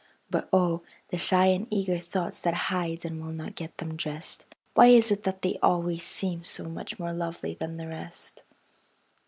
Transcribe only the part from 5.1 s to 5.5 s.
it that